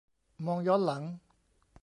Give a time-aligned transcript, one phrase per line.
[0.45, 1.03] มองย้อนหลัง